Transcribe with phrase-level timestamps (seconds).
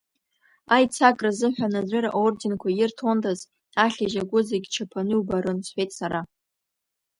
[0.75, 3.39] Аицакра азыҳәан аӡәыр аорденқәа ирҭондаз,
[3.83, 6.21] ахьажь агәы зегьы чаԥаны иубарын,– сҳәеит сара.